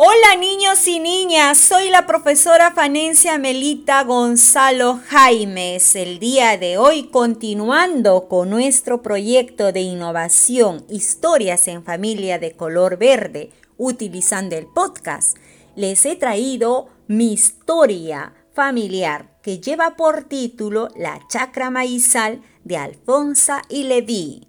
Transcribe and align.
Hola 0.00 0.36
niños 0.38 0.86
y 0.86 1.00
niñas, 1.00 1.58
soy 1.58 1.90
la 1.90 2.06
profesora 2.06 2.70
Fanencia 2.70 3.36
Melita 3.36 4.04
Gonzalo 4.04 5.00
Jaimes. 5.08 5.96
El 5.96 6.20
día 6.20 6.56
de 6.56 6.78
hoy 6.78 7.08
continuando 7.08 8.28
con 8.28 8.48
nuestro 8.48 9.02
proyecto 9.02 9.72
de 9.72 9.80
innovación 9.80 10.86
Historias 10.88 11.66
en 11.66 11.82
familia 11.82 12.38
de 12.38 12.52
color 12.52 12.96
verde 12.96 13.50
utilizando 13.76 14.54
el 14.54 14.68
podcast, 14.68 15.36
les 15.74 16.06
he 16.06 16.14
traído 16.14 16.86
mi 17.08 17.32
historia 17.32 18.34
familiar 18.52 19.36
que 19.42 19.58
lleva 19.58 19.96
por 19.96 20.28
título 20.28 20.90
La 20.96 21.18
chacra 21.28 21.70
maizal 21.70 22.40
de 22.62 22.76
Alfonsa 22.76 23.62
y 23.68 23.82
Leví. 23.82 24.47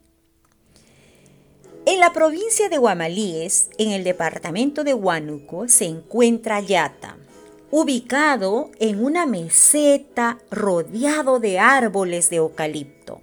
En 1.86 2.00
la 2.00 2.14
provincia 2.14 2.70
de 2.70 2.77
Guamalíes, 2.77 3.70
en 3.77 3.91
el 3.91 4.04
departamento 4.04 4.84
de 4.84 4.93
Huánuco, 4.93 5.68
se 5.68 5.86
encuentra 5.86 6.59
Yata, 6.59 7.18
ubicado 7.71 8.70
en 8.79 9.04
una 9.04 9.25
meseta 9.25 10.39
rodeado 10.51 11.39
de 11.39 11.60
árboles 11.60 12.29
de 12.29 12.37
eucalipto, 12.37 13.21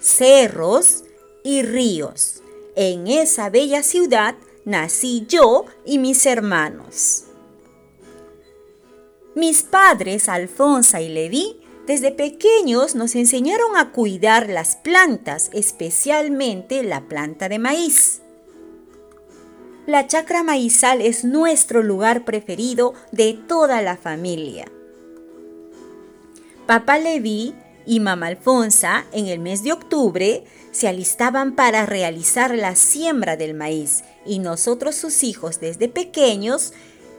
cerros 0.00 1.04
y 1.44 1.62
ríos. 1.62 2.42
En 2.74 3.06
esa 3.06 3.50
bella 3.50 3.82
ciudad 3.82 4.34
nací 4.64 5.24
yo 5.28 5.66
y 5.84 5.98
mis 5.98 6.26
hermanos. 6.26 7.24
Mis 9.34 9.62
padres, 9.62 10.28
Alfonsa 10.28 11.00
y 11.00 11.08
Leví, 11.08 11.60
desde 11.86 12.12
pequeños 12.12 12.94
nos 12.94 13.14
enseñaron 13.14 13.76
a 13.76 13.90
cuidar 13.90 14.48
las 14.48 14.76
plantas, 14.76 15.50
especialmente 15.52 16.82
la 16.82 17.02
planta 17.08 17.48
de 17.48 17.58
maíz. 17.58 18.22
La 19.86 20.06
chacra 20.06 20.44
maizal 20.44 21.00
es 21.00 21.24
nuestro 21.24 21.82
lugar 21.82 22.24
preferido 22.24 22.94
de 23.10 23.34
toda 23.34 23.82
la 23.82 23.96
familia. 23.96 24.66
Papá 26.66 26.98
Leví 26.98 27.54
y 27.84 27.98
mamá 27.98 28.28
Alfonsa 28.28 29.04
en 29.12 29.26
el 29.26 29.40
mes 29.40 29.64
de 29.64 29.72
octubre 29.72 30.44
se 30.70 30.86
alistaban 30.86 31.56
para 31.56 31.84
realizar 31.84 32.56
la 32.56 32.76
siembra 32.76 33.36
del 33.36 33.54
maíz 33.54 34.04
y 34.24 34.38
nosotros 34.38 34.94
sus 34.94 35.24
hijos 35.24 35.58
desde 35.58 35.88
pequeños 35.88 36.72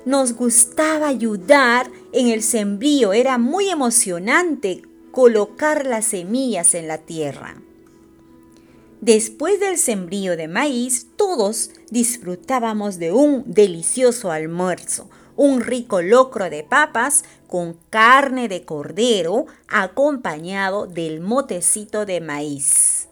nos 0.06 0.34
gustaba 0.34 1.08
ayudar 1.08 1.90
en 2.12 2.28
el 2.28 2.44
sembrío, 2.44 3.14
era 3.14 3.38
muy 3.38 3.70
emocionante 3.70 4.82
colocar 5.12 5.86
las 5.86 6.06
semillas 6.06 6.74
en 6.74 6.88
la 6.88 6.98
tierra. 6.98 7.56
Después 9.02 9.60
del 9.60 9.78
sembrío 9.78 10.38
de 10.38 10.48
maíz, 10.48 11.08
todos 11.18 11.72
disfrutábamos 11.90 13.00
de 13.00 13.12
un 13.12 13.44
delicioso 13.46 14.32
almuerzo, 14.32 15.10
un 15.36 15.62
rico 15.62 16.02
locro 16.02 16.50
de 16.50 16.64
papas 16.64 17.26
con 17.48 17.78
carne 17.90 18.48
de 18.48 18.64
cordero 18.64 19.46
acompañado 19.68 20.88
del 20.88 21.20
motecito 21.20 22.06
de 22.06 22.22
maíz. 22.22 23.10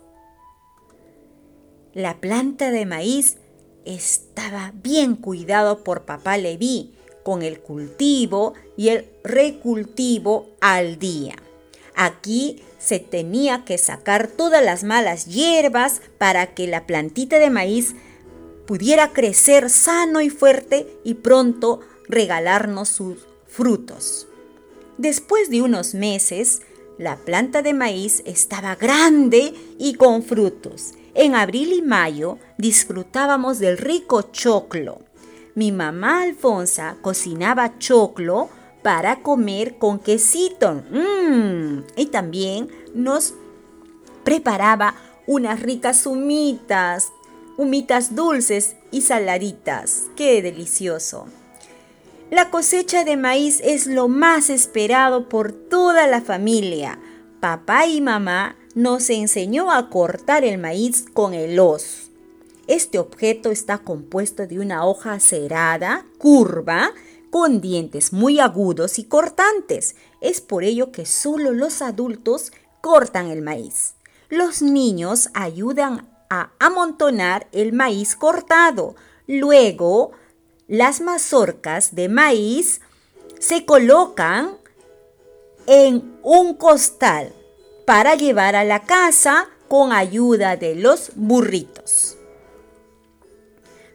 La 1.94 2.22
planta 2.22 2.72
de 2.72 2.86
maíz 2.86 3.38
estaba 3.86 4.74
bien 4.84 5.16
cuidado 5.16 5.84
por 5.84 6.04
papá 6.04 6.38
Leví, 6.38 6.94
con 7.24 7.42
el 7.44 7.60
cultivo 7.60 8.54
y 8.78 8.90
el 8.90 9.10
recultivo 9.24 10.50
al 10.60 10.98
día. 10.98 11.36
Aquí 11.96 12.64
se 12.80 13.00
tenía 13.00 13.64
que 13.66 13.78
sacar 13.78 14.28
todas 14.28 14.64
las 14.64 14.84
malas 14.84 15.26
hierbas 15.26 16.02
para 16.18 16.54
que 16.54 16.68
la 16.68 16.88
plantita 16.88 17.38
de 17.38 17.50
maíz 17.50 17.96
pudiera 18.66 19.10
crecer 19.10 19.70
sano 19.70 20.22
y 20.22 20.30
fuerte 20.30 20.88
y 21.04 21.16
pronto 21.16 21.82
regalarnos 22.08 22.90
sus 22.90 23.20
frutos. 23.48 24.28
Después 24.98 25.50
de 25.50 25.62
unos 25.62 25.94
meses, 25.94 26.62
la 26.98 27.18
planta 27.18 27.62
de 27.62 27.74
maíz 27.74 28.24
estaba 28.26 28.76
grande 28.76 29.54
y 29.78 29.96
con 29.96 30.24
frutos 30.24 30.94
en 31.14 31.36
abril 31.36 31.74
y 31.74 31.82
mayo 31.82 32.38
disfrutábamos 32.58 33.60
del 33.60 33.78
rico 33.78 34.22
choclo. 34.32 35.00
Mi 35.56 35.72
mamá 35.72 36.24
Alfonsa 36.24 36.98
cocinaba 37.02 37.78
choclo 37.78 38.50
para 38.82 39.22
comer 39.22 39.78
con 39.78 40.00
quesito. 40.00 40.84
Mm, 40.92 41.84
y 41.98 42.06
también 42.08 42.70
nos 42.94 43.34
preparaba 44.24 44.96
unas 45.28 45.62
ricas 45.62 46.06
humitas, 46.06 47.12
humitas 47.58 48.16
dulces 48.16 48.76
y 48.92 49.02
saladitas. 49.02 50.06
¡Qué 50.16 50.42
delicioso! 50.42 51.28
La 52.30 52.50
cosecha 52.50 53.04
de 53.04 53.18
maíz 53.18 53.60
es 53.62 53.88
lo 53.88 54.08
más 54.08 54.50
esperado 54.50 55.28
por 55.28 55.52
toda 55.52 56.08
la 56.08 56.22
familia. 56.22 56.98
Papá 57.42 57.88
y 57.88 58.00
mamá 58.00 58.56
nos 58.76 59.10
enseñó 59.10 59.72
a 59.72 59.90
cortar 59.90 60.44
el 60.44 60.58
maíz 60.58 61.06
con 61.14 61.34
el 61.34 61.60
hoz. 61.60 62.10
Este 62.68 63.00
objeto 63.00 63.52
está 63.52 63.80
compuesto 63.80 64.48
de 64.48 64.60
una 64.60 64.86
hoja 64.86 65.20
cerada, 65.20 66.06
curva, 66.18 66.94
con 67.30 67.62
dientes 67.62 68.14
muy 68.14 68.40
agudos 68.40 69.00
y 69.00 69.06
cortantes. 69.06 69.96
Es 70.20 70.42
por 70.42 70.64
ello 70.64 70.92
que 70.92 71.06
solo 71.06 71.52
los 71.52 71.82
adultos 71.82 72.52
cortan 72.82 73.28
el 73.28 73.42
maíz. 73.42 73.96
Los 74.30 74.62
niños 74.62 75.30
ayudan 75.34 76.08
a 76.30 76.52
amontonar 76.60 77.48
el 77.52 77.74
maíz 77.74 78.16
cortado. 78.16 78.96
Luego, 79.28 80.12
las 80.68 81.02
mazorcas 81.02 81.96
de 81.96 82.10
maíz 82.10 82.82
se 83.40 83.66
colocan 83.66 84.58
en 85.68 86.18
un 86.24 86.54
costal 86.54 87.34
para 87.92 88.16
llevar 88.16 88.56
a 88.56 88.64
la 88.64 88.84
casa 88.84 89.50
con 89.68 89.92
ayuda 89.92 90.56
de 90.56 90.76
los 90.76 91.12
burritos. 91.16 92.16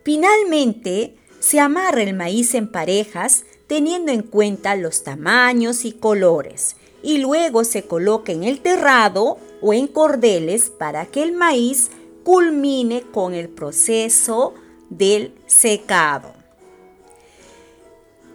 Finalmente, 0.05 1.17
se 1.41 1.61
amarra 1.61 2.03
el 2.03 2.12
maíz 2.12 2.55
en 2.55 2.71
parejas 2.71 3.45
teniendo 3.67 4.12
en 4.12 4.21
cuenta 4.21 4.77
los 4.77 5.03
tamaños 5.03 5.87
y 5.87 5.93
colores 5.93 6.77
y 7.03 7.17
luego 7.17 7.65
se 7.65 7.84
coloca 7.84 8.33
en 8.33 8.45
el 8.45 8.61
terrado 8.61 9.39
o 9.62 9.73
en 9.73 9.87
cordeles 9.87 10.69
para 10.69 11.07
que 11.07 11.23
el 11.23 11.33
maíz 11.33 11.89
culmine 12.23 13.01
con 13.01 13.33
el 13.33 13.49
proceso 13.49 14.53
del 14.91 15.34
secado. 15.47 16.34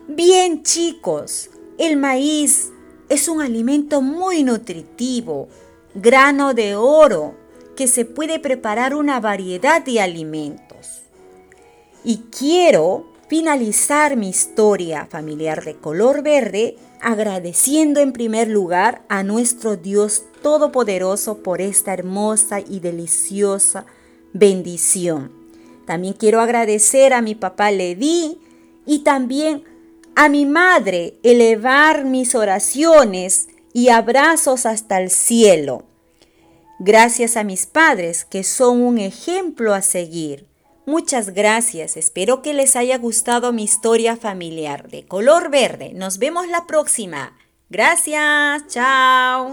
Bien 0.07 0.63
chicos, 0.63 1.51
el 1.77 1.97
maíz 1.97 2.71
es 3.11 3.27
un 3.27 3.41
alimento 3.41 4.01
muy 4.01 4.41
nutritivo, 4.45 5.49
grano 5.93 6.53
de 6.53 6.77
oro, 6.77 7.35
que 7.75 7.87
se 7.87 8.05
puede 8.05 8.39
preparar 8.39 8.95
una 8.95 9.19
variedad 9.19 9.83
de 9.83 9.99
alimentos. 9.99 11.01
Y 12.05 12.23
quiero 12.37 13.11
finalizar 13.27 14.15
mi 14.15 14.29
historia 14.29 15.07
familiar 15.07 15.61
de 15.65 15.75
color 15.75 16.23
verde 16.23 16.77
agradeciendo 17.01 17.99
en 17.99 18.13
primer 18.13 18.47
lugar 18.47 19.01
a 19.09 19.23
nuestro 19.23 19.75
Dios 19.75 20.23
Todopoderoso 20.41 21.39
por 21.39 21.59
esta 21.59 21.93
hermosa 21.93 22.61
y 22.61 22.79
deliciosa 22.79 23.85
bendición. 24.31 25.33
También 25.85 26.13
quiero 26.13 26.39
agradecer 26.39 27.11
a 27.11 27.21
mi 27.21 27.35
papá 27.35 27.71
Levi 27.71 28.39
y 28.85 28.99
también 28.99 29.65
a 30.15 30.29
mi 30.29 30.45
madre 30.45 31.15
elevar 31.23 32.05
mis 32.05 32.35
oraciones 32.35 33.47
y 33.73 33.89
abrazos 33.89 34.65
hasta 34.65 34.99
el 34.99 35.09
cielo. 35.09 35.85
Gracias 36.79 37.37
a 37.37 37.43
mis 37.43 37.65
padres 37.65 38.25
que 38.25 38.43
son 38.43 38.81
un 38.81 38.97
ejemplo 38.97 39.73
a 39.73 39.81
seguir. 39.81 40.47
Muchas 40.85 41.29
gracias, 41.29 41.95
espero 41.95 42.41
que 42.41 42.53
les 42.53 42.75
haya 42.75 42.97
gustado 42.97 43.53
mi 43.53 43.63
historia 43.63 44.17
familiar 44.17 44.89
de 44.89 45.05
color 45.05 45.51
verde. 45.51 45.91
Nos 45.93 46.17
vemos 46.17 46.47
la 46.47 46.65
próxima. 46.65 47.37
Gracias, 47.69 48.67
chao. 48.67 49.49